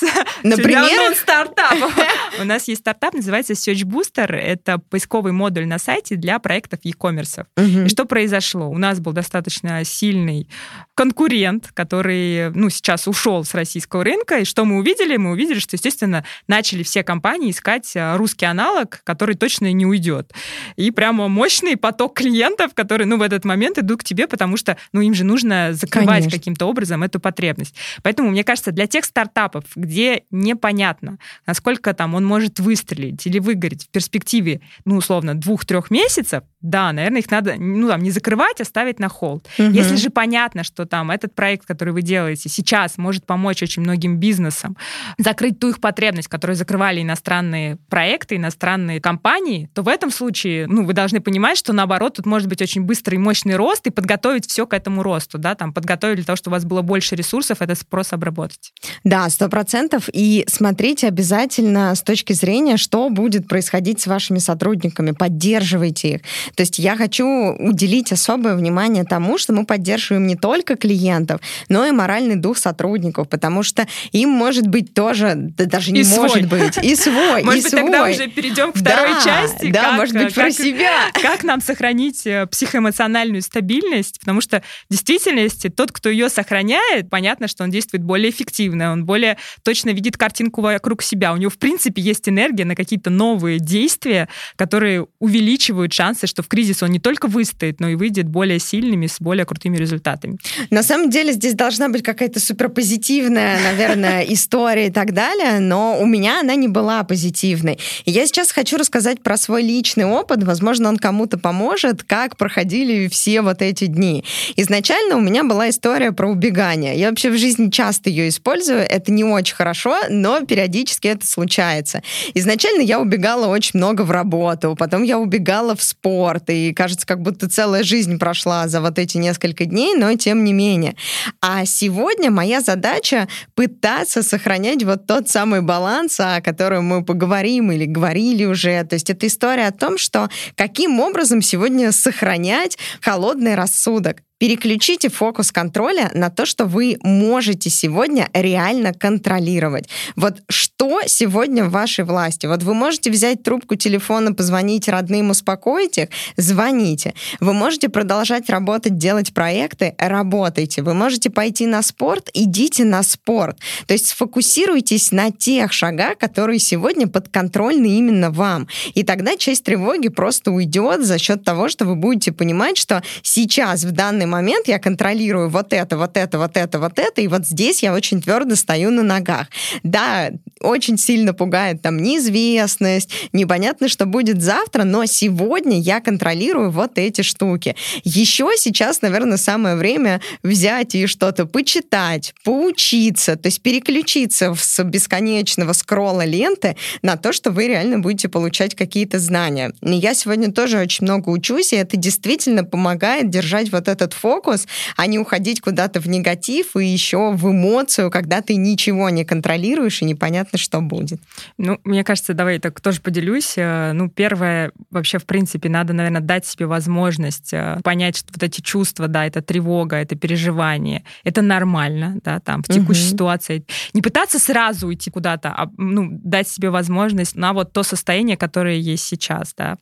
[0.43, 1.15] Например?
[1.15, 1.77] стартап.
[2.41, 4.33] У нас есть стартап, называется Search Booster.
[4.33, 7.47] Это поисковый модуль на сайте для проектов e-commerce.
[7.57, 8.69] И что произошло?
[8.69, 10.49] У нас был достаточно сильный
[10.95, 14.39] конкурент, который, ну, сейчас ушел с российского рынка.
[14.39, 15.17] И что мы увидели?
[15.17, 20.33] Мы увидели, что, естественно, начали все компании искать а, русский аналог, который точно не уйдет.
[20.77, 24.77] И прямо мощный поток клиентов, которые, ну, в этот момент идут к тебе, потому что,
[24.93, 26.39] ну, им же нужно закрывать Конечно.
[26.39, 27.75] каким-то образом эту потребность.
[28.03, 33.85] Поэтому, мне кажется, для тех стартапов, где непонятно, насколько там он может выстрелить или выгореть
[33.85, 38.65] в перспективе, ну, условно, двух-трех месяцев, да, наверное, их надо, ну, там, не закрывать, а
[38.65, 39.47] ставить на холд.
[39.59, 39.71] Угу.
[39.71, 44.19] Если же понятно, что там этот проект, который вы делаете сейчас, может помочь очень многим
[44.19, 44.77] бизнесам
[45.19, 50.85] закрыть ту их потребность, которую закрывали иностранные проекты, иностранные компании, то в этом случае, ну,
[50.85, 54.47] вы должны понимать, что наоборот, тут может быть очень быстрый и мощный рост и подготовить
[54.47, 57.59] все к этому росту, да, там, подготовить для того, чтобы у вас было больше ресурсов,
[57.61, 58.73] это спрос обработать.
[59.05, 60.09] Да, сто процентов.
[60.13, 66.21] И смотрите обязательно с точки зрения, что будет происходить с вашими сотрудниками, поддерживайте их.
[66.55, 67.27] То есть я хочу
[67.59, 73.29] уделить особое внимание тому, что мы поддерживаем не только клиентов, но и моральный дух сотрудников,
[73.29, 76.61] потому что им может быть тоже, да даже не и может свой.
[76.61, 77.83] быть, и свой, Может и быть, свой.
[77.83, 79.71] тогда уже перейдем к второй да, части.
[79.71, 81.11] Да, как, может быть, про себя.
[81.21, 87.49] Как нам сохранить э, психоэмоциональную стабильность, потому что в действительности тот, кто ее сохраняет, понятно,
[87.49, 91.33] что он действует более эффективно, он более точно видит картинку вокруг себя.
[91.33, 96.49] У него, в принципе, есть энергия на какие-то новые действия, которые увеличивают шансы, что в
[96.49, 100.39] кризис он не только выстоит, но и выйдет более сильными, с более крутыми результатами.
[100.71, 106.07] На самом деле здесь должна быть какая-то суперпозитивная, наверное, история и так далее, но у
[106.07, 107.79] меня она не была позитивной.
[108.05, 113.09] И я сейчас хочу рассказать про свой личный опыт, возможно, он кому-то поможет, как проходили
[113.09, 114.25] все вот эти дни.
[114.57, 116.99] Изначально у меня была история про убегание.
[116.99, 122.03] Я вообще в жизни часто ее использую, это не очень хорошо, но периодически это случается.
[122.35, 127.21] Изначально я убегала очень много в работу, потом я убегала в спорт, и кажется, как
[127.21, 130.97] будто целая жизнь прошла за вот эти несколько дней, но тем не менее.
[131.41, 137.85] А сегодня моя задача пытаться сохранять вот тот самый баланс, о котором мы поговорим или
[137.85, 138.83] говорили уже.
[138.85, 144.23] То есть это история о том, что каким образом сегодня сохранять холодный рассудок.
[144.41, 149.91] Переключите фокус контроля на то, что вы можете сегодня реально контролировать.
[150.17, 150.70] Вот что
[151.07, 152.47] сегодня в вашей власти?
[152.47, 156.09] Вот вы можете взять трубку телефона, позвонить родным, успокоить их?
[156.37, 157.15] Звоните.
[157.41, 159.95] Вы можете продолжать работать, делать проекты?
[159.99, 160.83] Работайте.
[160.83, 162.31] Вы можете пойти на спорт?
[162.35, 163.59] Идите на спорт.
[163.87, 168.69] То есть сфокусируйтесь на тех шагах, которые сегодня подконтрольны именно вам.
[168.95, 173.85] И тогда часть тревоги просто уйдет за счет того, что вы будете понимать, что сейчас,
[173.85, 177.47] в данный момент я контролирую вот это, вот это, вот это, вот это, и вот
[177.47, 179.49] здесь я очень твердо стою на ногах.
[179.83, 180.31] Да,
[180.71, 187.23] очень сильно пугает там неизвестность, непонятно, что будет завтра, но сегодня я контролирую вот эти
[187.23, 187.77] штуки.
[188.05, 195.73] Еще сейчас, наверное, самое время взять и что-то почитать, поучиться, то есть переключиться с бесконечного
[195.73, 199.73] скролла ленты на то, что вы реально будете получать какие-то знания.
[199.83, 205.07] Я сегодня тоже очень много учусь, и это действительно помогает держать вот этот фокус, а
[205.07, 210.05] не уходить куда-то в негатив и еще в эмоцию, когда ты ничего не контролируешь и
[210.05, 211.21] непонятно, что будет.
[211.59, 213.55] Ну, мне кажется, давай так тоже поделюсь.
[213.57, 218.43] Э, ну, первое, вообще, в принципе, надо, наверное, дать себе возможность э, понять, что вот
[218.43, 223.11] эти чувства, да, это тревога, это переживание, это нормально, да, там, в текущей угу.
[223.11, 223.65] ситуации.
[223.95, 228.77] Не пытаться сразу уйти куда-то, а, ну, дать себе возможность на вот то состояние, которое
[228.77, 229.77] есть сейчас, да.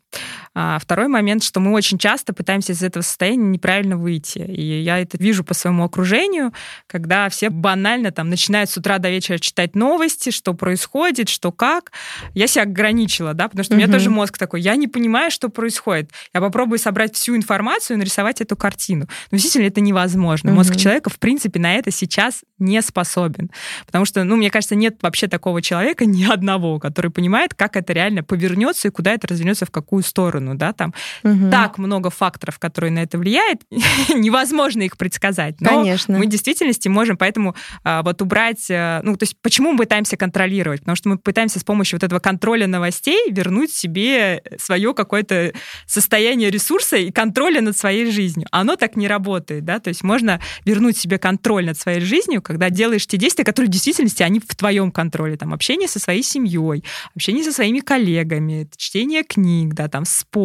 [0.61, 4.40] А второй момент, что мы очень часто пытаемся из этого состояния неправильно выйти.
[4.40, 6.53] И я это вижу по своему окружению,
[6.88, 11.92] когда все банально там начинают с утра до вечера читать новости, что происходит, что как.
[12.35, 15.49] Я себя ограничила, да, потому что у меня тоже мозг такой, я не понимаю, что
[15.49, 16.11] происходит.
[16.35, 19.07] Я попробую собрать всю информацию и нарисовать эту картину.
[19.31, 20.51] Но действительно это невозможно.
[20.51, 23.51] Мозг человека, в принципе, на это сейчас не способен.
[23.87, 27.92] Потому что, ну, мне кажется, нет вообще такого человека, ни одного, который понимает, как это
[27.92, 31.51] реально повернется и куда это развернется в какую сторону, да, там угу.
[31.51, 33.63] так много факторов, которые на это влияют,
[34.15, 35.61] невозможно их предсказать.
[35.61, 36.19] Но Конечно.
[36.19, 40.17] мы в действительности можем поэтому а, вот убрать, а, ну, то есть почему мы пытаемся
[40.17, 40.81] контролировать?
[40.81, 45.53] Потому что мы пытаемся с помощью вот этого контроля новостей вернуть себе свое какое-то
[45.87, 48.47] состояние ресурса и контроля над своей жизнью.
[48.51, 52.71] Оно так не работает, да, то есть можно вернуть себе контроль над своей жизнью, когда
[52.71, 56.85] делаешь те действия, которые в действительности, они в твоем контроле, там, общение со своей семьей,
[57.15, 60.38] общение со своими коллегами, чтение книг, да, там, спорт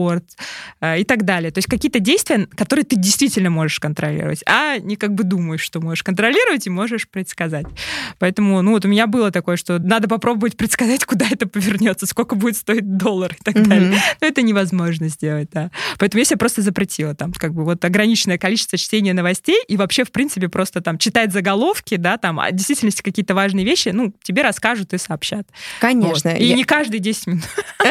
[0.82, 1.52] э, и так далее.
[1.52, 5.80] То есть какие-то действия, которые ты действительно можешь контролировать, а не как бы думаешь, что
[5.80, 7.66] можешь контролировать и можешь предсказать.
[8.20, 12.36] Поэтому, ну, вот у меня было такое, что надо попробовать предсказать, куда это повернется, сколько
[12.36, 13.68] будет стоить доллар и так mm-hmm.
[13.68, 14.02] далее.
[14.22, 15.72] Но это невозможно сделать, да.
[16.00, 20.04] Поэтому я себе просто запретила там, как бы, вот ограниченное количество чтения новостей и вообще,
[20.04, 24.14] в принципе, просто там читать заголовки, да, там, а в действительности какие-то важные вещи, ну,
[24.24, 25.48] тебе расскажут и сообщат.
[25.80, 26.32] Конечно.
[26.32, 26.40] Вот.
[26.40, 26.56] И я...
[26.56, 27.44] не каждые 10 минут.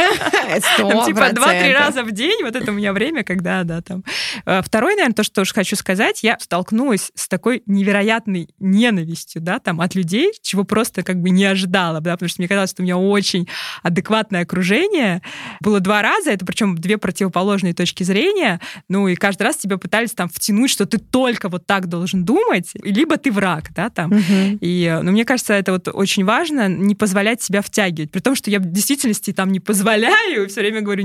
[1.06, 4.05] Типа 2-3 раза в день, вот это у меня время, когда, да, там.
[4.46, 9.81] Э, второй, наверное, то, что хочу сказать, я столкнулась с такой невероятной ненавистью, да, там,
[9.81, 12.85] от людей, чего просто как бы не ожидала, да, потому что мне казалось, что у
[12.85, 13.48] меня очень
[13.83, 15.22] адекватное окружение.
[15.61, 20.12] Было два раза, это причем две противоположные точки зрения, ну, и каждый раз тебя пытались
[20.12, 24.12] там втянуть, что ты только вот так должен думать, либо ты враг, да, там.
[24.12, 24.59] Угу.
[24.61, 28.50] И, ну, мне кажется, это вот очень важно, не позволять себя втягивать, при том, что
[28.50, 31.02] я в действительности там не позволяю, все время говорю,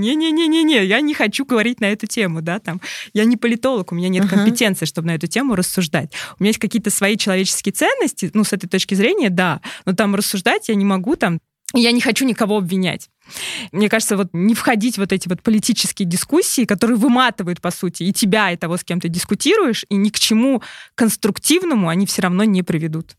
[0.68, 2.82] не-не-не-не-не, я не хочу говорить на эту тему, да, там.
[3.14, 4.30] Я не политолог, у меня нет uh-huh.
[4.30, 6.12] компетенции, чтобы на эту тему рассуждать.
[6.40, 10.16] У меня есть какие-то свои человеческие ценности, ну, с этой точки зрения, да, но там
[10.16, 11.40] рассуждать я не могу, там,
[11.74, 13.10] я не хочу никого обвинять.
[13.74, 18.04] Мне кажется, вот не входить в вот эти вот политические дискуссии, которые выматывают, по сути,
[18.04, 20.62] и тебя, и того, с кем ты дискутируешь, и ни к чему
[20.96, 23.18] конструктивному они все равно не приведут.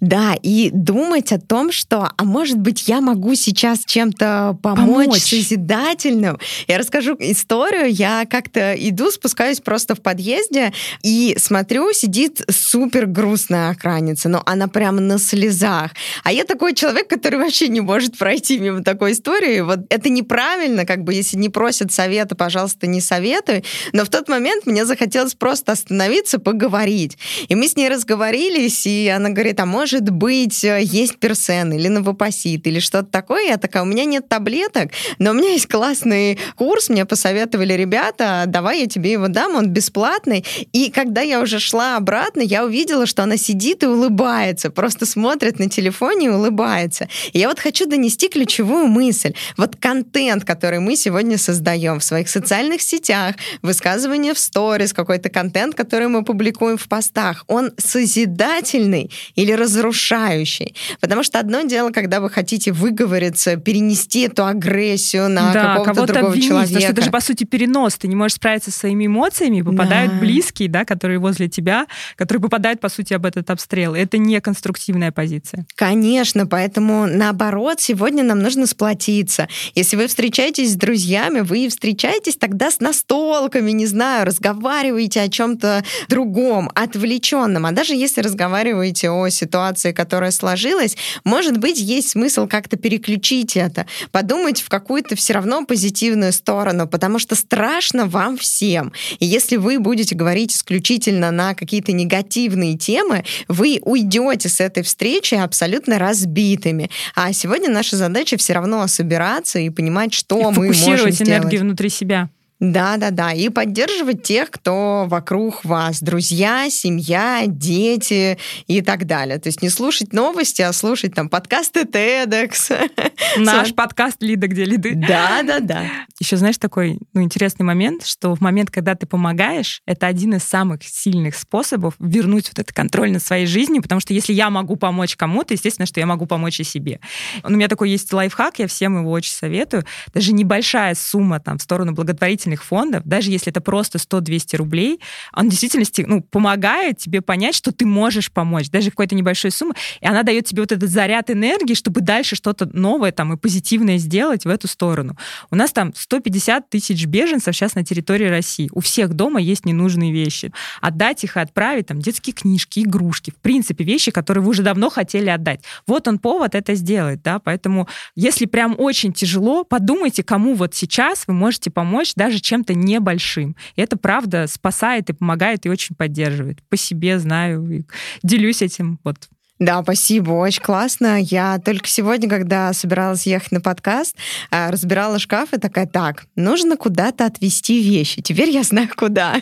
[0.00, 5.20] Да, и думать о том, что, а может быть, я могу сейчас чем-то помочь, помочь.
[5.22, 6.38] созидательным.
[6.66, 7.92] Я расскажу историю.
[7.92, 14.68] Я как-то иду, спускаюсь просто в подъезде и смотрю, сидит супер грустная охранница, но она
[14.68, 15.92] прямо на слезах.
[16.24, 19.60] А я такой человек, который вообще не может пройти мимо такой истории.
[19.60, 23.64] Вот это неправильно, как бы, если не просят совета, пожалуйста, не советуй.
[23.92, 27.18] Но в тот момент мне захотелось просто остановиться, поговорить.
[27.48, 31.72] И мы с ней разговорились, и она говорит, говорит, а может быть, э, есть персен
[31.72, 33.48] или новопосит или что-то такое.
[33.48, 38.44] Я такая, у меня нет таблеток, но у меня есть классный курс, мне посоветовали ребята,
[38.46, 40.44] давай я тебе его дам, он бесплатный.
[40.72, 45.58] И когда я уже шла обратно, я увидела, что она сидит и улыбается, просто смотрит
[45.58, 47.08] на телефоне и улыбается.
[47.32, 49.32] И я вот хочу донести ключевую мысль.
[49.56, 55.74] Вот контент, который мы сегодня создаем в своих социальных сетях, высказывание в сторис, какой-то контент,
[55.74, 60.74] который мы публикуем в постах, он созидательный или или разрушающий.
[61.00, 66.28] Потому что одно дело, когда вы хотите выговориться, перенести эту агрессию на да, какого-то другого
[66.28, 66.68] обвинить, человека.
[66.68, 67.94] Потому что это же, по сути, перенос.
[67.96, 70.18] Ты не можешь справиться со своими эмоциями, попадают да.
[70.18, 73.94] близкие, да, которые возле тебя, которые попадают, по сути, об этот обстрел.
[73.94, 75.66] Это не конструктивная позиция.
[75.74, 79.48] Конечно, поэтому, наоборот, сегодня нам нужно сплотиться.
[79.74, 85.84] Если вы встречаетесь с друзьями, вы встречаетесь тогда с настолками, не знаю, разговариваете о чем-то
[86.08, 87.66] другом, отвлеченном.
[87.66, 93.86] А даже если разговариваете о ситуации, которая сложилась, может быть, есть смысл как-то переключить это,
[94.10, 98.92] подумать в какую-то все равно позитивную сторону, потому что страшно вам всем.
[99.18, 105.34] И если вы будете говорить исключительно на какие-то негативные темы, вы уйдете с этой встречи
[105.34, 106.90] абсолютно разбитыми.
[107.14, 111.22] А сегодня наша задача все равно собираться и понимать, что и мы можем сделать.
[111.22, 112.28] Энергию внутри себя.
[112.60, 113.32] Да, да, да.
[113.32, 116.02] И поддерживать тех, кто вокруг вас.
[116.02, 119.38] Друзья, семья, дети и так далее.
[119.38, 122.90] То есть не слушать новости, а слушать там подкасты TEDx.
[123.36, 124.94] Наш подкаст «Лида, где лиды».
[124.96, 125.84] Да, да, да.
[126.18, 130.42] Еще знаешь такой ну, интересный момент, что в момент, когда ты помогаешь, это один из
[130.42, 134.74] самых сильных способов вернуть вот этот контроль над своей жизнью, потому что если я могу
[134.74, 136.98] помочь кому-то, естественно, что я могу помочь и себе.
[137.44, 139.84] У меня такой есть лайфхак, я всем его очень советую.
[140.12, 145.00] Даже небольшая сумма там в сторону благотворительности благотворительных фондов, даже если это просто 100-200 рублей,
[145.34, 149.74] он в действительности ну, помогает тебе понять, что ты можешь помочь, даже какой-то небольшой суммы,
[150.00, 153.98] и она дает тебе вот этот заряд энергии, чтобы дальше что-то новое там и позитивное
[153.98, 155.16] сделать в эту сторону.
[155.50, 158.70] У нас там 150 тысяч беженцев сейчас на территории России.
[158.72, 160.52] У всех дома есть ненужные вещи.
[160.80, 164.90] Отдать их и отправить, там, детские книжки, игрушки, в принципе, вещи, которые вы уже давно
[164.90, 165.60] хотели отдать.
[165.86, 171.24] Вот он повод это сделать, да, поэтому если прям очень тяжело, подумайте, кому вот сейчас
[171.26, 173.56] вы можете помочь даже чем-то небольшим.
[173.76, 176.62] И это правда спасает и помогает и очень поддерживает.
[176.68, 177.84] По себе знаю, и
[178.22, 181.20] делюсь этим вот да, спасибо, очень классно.
[181.20, 184.14] Я только сегодня, когда собиралась ехать на подкаст,
[184.52, 188.22] а, разбирала шкаф и такая, так, нужно куда-то отвезти вещи.
[188.22, 189.34] Теперь я знаю, куда.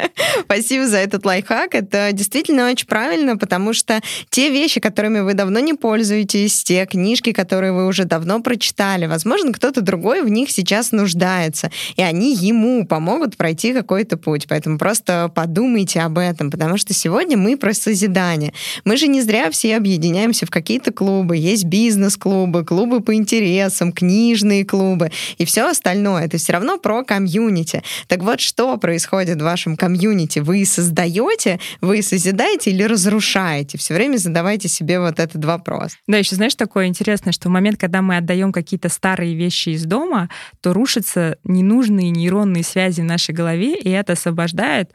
[0.44, 1.74] Спасибо за этот лайфхак.
[1.74, 7.32] Это действительно очень правильно, потому что те вещи, которыми вы давно не пользуетесь, те книжки,
[7.32, 12.86] которые вы уже давно прочитали, возможно, кто-то другой в них сейчас нуждается, и они ему
[12.86, 14.46] помогут пройти какой-то путь.
[14.48, 18.52] Поэтому просто подумайте об этом, потому что сегодня мы про созидание.
[18.84, 21.38] Мы же не зря все все объединяемся в какие-то клубы.
[21.38, 26.26] Есть бизнес-клубы, клубы по интересам, книжные клубы и все остальное.
[26.26, 27.82] Это все равно про комьюнити.
[28.06, 30.40] Так вот, что происходит в вашем комьюнити?
[30.40, 33.78] Вы создаете, вы созидаете или разрушаете?
[33.78, 35.92] Все время задавайте себе вот этот вопрос.
[36.06, 39.86] Да, еще знаешь, такое интересное, что в момент, когда мы отдаем какие-то старые вещи из
[39.86, 40.28] дома,
[40.60, 44.90] то рушатся ненужные нейронные связи в нашей голове, и это освобождает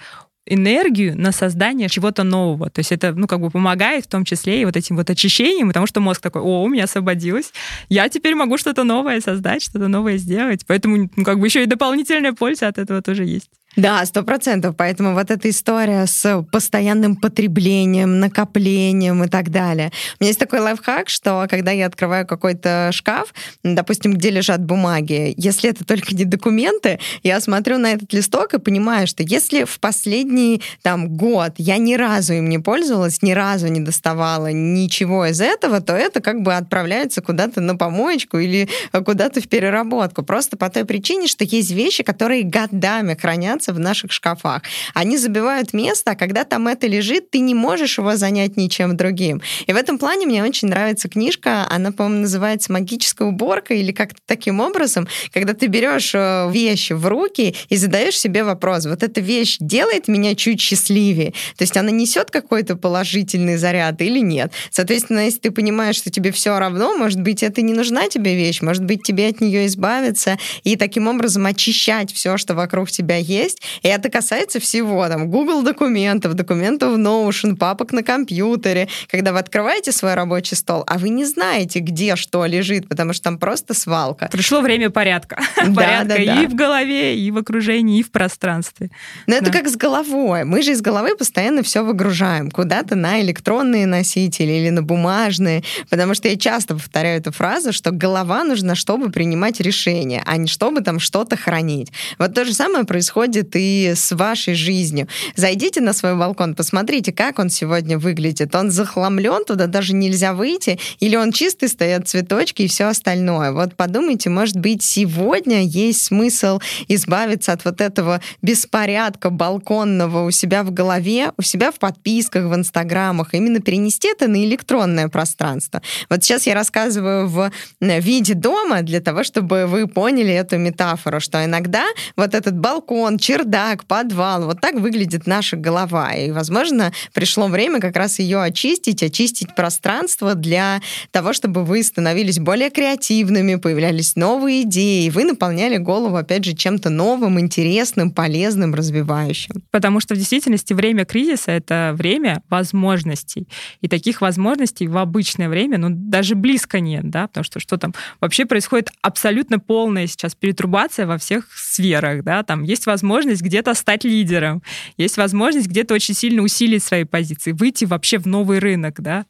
[0.50, 2.70] энергию на создание чего-то нового.
[2.70, 5.68] То есть это, ну, как бы помогает в том числе и вот этим вот очищением,
[5.68, 7.54] потому что мозг такой, о, у меня освободилось,
[7.90, 10.66] я теперь могу что-то новое создать, что-то новое сделать.
[10.68, 13.50] Поэтому, ну, как бы еще и дополнительная польза от этого тоже есть.
[13.76, 14.76] Да, сто процентов.
[14.76, 19.92] Поэтому вот эта история с постоянным потреблением, накоплением и так далее.
[20.20, 25.34] У меня есть такой лайфхак, что когда я открываю какой-то шкаф, допустим, где лежат бумаги,
[25.38, 29.80] если это только не документы, я смотрю на этот листок и понимаю, что если в
[29.80, 35.42] последний там год я ни разу им не пользовалась, ни разу не доставала ничего из
[35.42, 38.68] этого, то это как бы отправляется куда-то на помоечку или
[39.06, 40.24] куда-то в переработку.
[40.24, 44.62] Просто по той причине, что есть вещи, которые годами хранят хранятся в наших шкафах.
[44.94, 49.42] Они забивают место, а когда там это лежит, ты не можешь его занять ничем другим.
[49.68, 54.20] И в этом плане мне очень нравится книжка, она, по-моему, называется «Магическая уборка» или как-то
[54.26, 59.22] таким образом, когда ты берешь э, вещи в руки и задаешь себе вопрос, вот эта
[59.22, 64.52] вещь делает меня чуть счастливее, то есть она несет какой-то положительный заряд или нет.
[64.72, 68.62] Соответственно, если ты понимаешь, что тебе все равно, может быть, это не нужна тебе вещь,
[68.62, 73.49] может быть, тебе от нее избавиться и таким образом очищать все, что вокруг тебя есть,
[73.50, 73.62] есть.
[73.82, 78.88] И это касается всего, там, Google документов, документов в Notion, папок на компьютере.
[79.10, 83.24] Когда вы открываете свой рабочий стол, а вы не знаете, где что лежит, потому что
[83.24, 84.30] там просто свалка.
[84.32, 85.42] Пришло время порядка.
[85.76, 88.90] Порядка и в голове, и в окружении, и в пространстве.
[89.28, 90.44] Но это как с головой.
[90.44, 96.14] Мы же из головы постоянно все выгружаем куда-то на электронные носители или на бумажные, потому
[96.14, 100.82] что я часто повторяю эту фразу, что голова нужна, чтобы принимать решения, а не чтобы
[100.82, 101.92] там что-то хранить.
[102.18, 105.08] Вот то же самое происходит происходит и с вашей жизнью.
[105.36, 108.56] Зайдите на свой балкон, посмотрите, как он сегодня выглядит.
[108.56, 113.52] Он захламлен, туда даже нельзя выйти, или он чистый, стоят цветочки и все остальное.
[113.52, 120.64] Вот подумайте, может быть, сегодня есть смысл избавиться от вот этого беспорядка балконного у себя
[120.64, 125.82] в голове, у себя в подписках, в инстаграмах, именно перенести это на электронное пространство.
[126.10, 131.20] Вот сейчас я рассказываю в э, виде дома для того, чтобы вы поняли эту метафору,
[131.20, 134.46] что иногда вот этот балкон, чердак, подвал.
[134.46, 136.14] Вот так выглядит наша голова.
[136.14, 142.40] И, возможно, пришло время как раз ее очистить, очистить пространство для того, чтобы вы становились
[142.40, 149.62] более креативными, появлялись новые идеи, вы наполняли голову, опять же, чем-то новым, интересным, полезным, развивающим.
[149.70, 153.48] Потому что в действительности время кризиса— это время возможностей.
[153.82, 157.94] И таких возможностей в обычное время, ну, даже близко нет, да, потому что что там
[158.22, 163.74] вообще происходит абсолютно полная сейчас перетрубация во всех сферах, да, там есть возможность возможность где-то
[163.74, 164.64] стать лидером,
[164.98, 169.26] есть возможность где-то очень сильно усилить свои позиции, выйти вообще в новый рынок, да.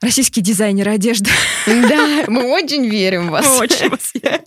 [0.00, 1.30] Российские дизайнеры одежды.
[1.66, 3.46] Да, мы очень верим в вас.
[3.46, 4.40] Мы очень вас верим.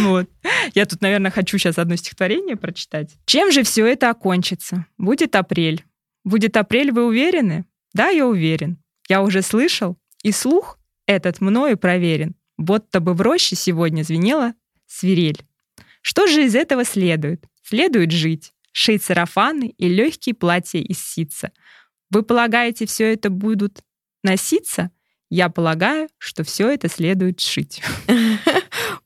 [0.00, 0.28] Вот.
[0.74, 3.10] Я тут, наверное, хочу сейчас одно стихотворение прочитать.
[3.26, 4.86] Чем же все это окончится?
[4.96, 5.84] Будет апрель.
[6.24, 7.64] Будет апрель, вы уверены?
[7.94, 8.78] Да, я уверен.
[9.08, 12.34] Я уже слышал, и слух этот мною проверен.
[12.56, 14.54] Вот-то бы в роще сегодня звенела
[14.86, 15.47] свирель.
[16.08, 17.44] Что же из этого следует?
[17.62, 21.52] Следует жить, шить сарафаны и легкие платья из ситца.
[22.08, 23.82] Вы полагаете, все это будут
[24.22, 24.90] носиться?
[25.28, 27.82] Я полагаю, что все это следует шить.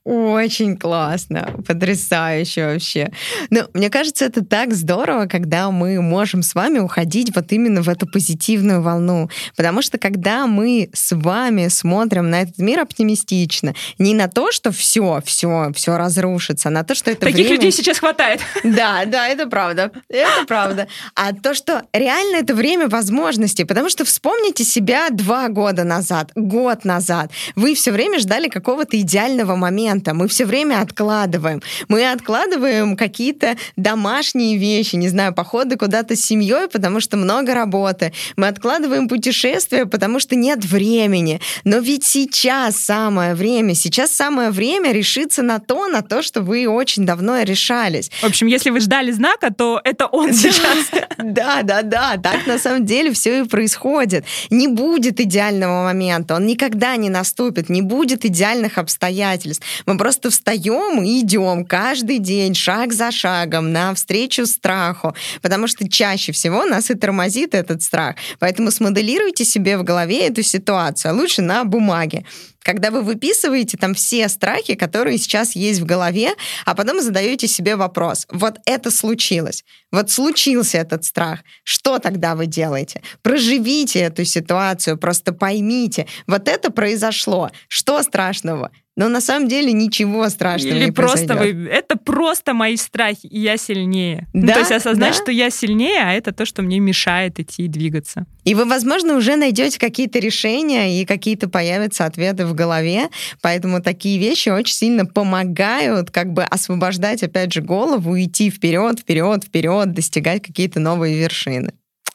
[0.04, 3.12] очень классно, потрясающе вообще.
[3.50, 7.88] Но мне кажется, это так здорово, когда мы можем с вами уходить вот именно в
[7.88, 9.30] эту позитивную волну.
[9.56, 14.72] Потому что когда мы с вами смотрим на этот мир оптимистично, не на то, что
[14.72, 17.54] все, все, все разрушится, а на то, что это Таких время...
[17.54, 18.40] людей сейчас хватает.
[18.64, 19.92] Да, да, это правда.
[20.08, 20.88] Это правда.
[21.14, 26.84] А то, что реально это время возможностей, потому что вспомните себя два года назад, год
[26.84, 27.30] назад.
[27.54, 29.91] Вы все время ждали какого-то идеального момента.
[30.14, 31.62] Мы все время откладываем.
[31.88, 38.12] Мы откладываем какие-то домашние вещи, не знаю, походы куда-то с семьей, потому что много работы.
[38.36, 41.40] Мы откладываем путешествия, потому что нет времени.
[41.64, 46.66] Но ведь сейчас самое время, сейчас самое время решиться на то, на то, что вы
[46.66, 48.10] очень давно решались.
[48.20, 50.62] В общем, если вы ждали знака, то это он сейчас.
[51.18, 54.24] Да, да, да, так на самом деле все и происходит.
[54.50, 59.64] Не будет идеального момента, он никогда не наступит, не будет идеальных обстоятельств.
[59.86, 66.32] Мы просто встаем и идем каждый день, шаг за шагом, навстречу страху, потому что чаще
[66.32, 68.16] всего нас и тормозит этот страх.
[68.38, 72.24] Поэтому смоделируйте себе в голове эту ситуацию, а лучше на бумаге
[72.62, 77.76] когда вы выписываете там все страхи, которые сейчас есть в голове, а потом задаете себе
[77.76, 83.02] вопрос, вот это случилось, вот случился этот страх, что тогда вы делаете?
[83.22, 88.70] Проживите эту ситуацию, просто поймите, вот это произошло, что страшного?
[88.94, 93.40] Но на самом деле ничего страшного Или не просто вы, это просто мои страхи, и
[93.40, 94.28] я сильнее.
[94.34, 95.22] Ну, Да, то есть осознать, да.
[95.22, 98.26] что я сильнее, а это то, что мне мешает идти и двигаться.
[98.44, 103.08] И вы, возможно, уже найдете какие-то решения и какие-то появятся ответы в голове.
[103.40, 109.44] Поэтому такие вещи очень сильно помогают как бы освобождать, опять же, голову, идти вперед, вперед,
[109.44, 111.72] вперед, достигать какие-то новые вершины.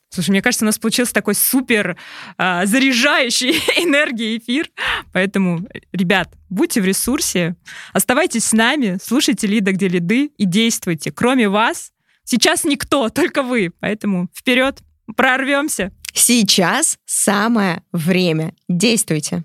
[0.09, 1.97] Слушай, мне кажется, у нас получился такой супер
[2.37, 3.51] а, заряжающий
[3.83, 4.69] энергией эфир.
[5.13, 7.55] Поэтому, ребят, будьте в ресурсе,
[7.93, 11.11] оставайтесь с нами, слушайте Лида, где лиды и действуйте.
[11.11, 11.91] Кроме вас,
[12.23, 13.71] сейчас никто, только вы.
[13.79, 14.79] Поэтому вперед,
[15.15, 15.91] прорвемся.
[16.13, 18.53] Сейчас самое время.
[18.67, 19.43] Действуйте.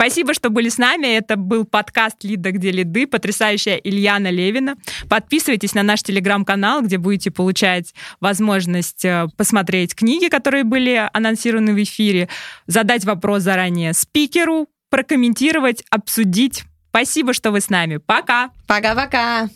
[0.00, 1.08] Спасибо, что были с нами.
[1.08, 4.76] Это был подкаст «Лида, где лиды», потрясающая Ильяна Левина.
[5.08, 11.82] Подписывайтесь на наш телеграм-канал, где будете получать возможность э, посмотреть книги, которые были анонсированы в
[11.82, 12.28] эфире,
[12.68, 16.62] задать вопрос заранее спикеру, прокомментировать, обсудить.
[16.90, 17.96] Спасибо, что вы с нами.
[17.96, 18.50] Пока!
[18.68, 19.48] Пока-пока.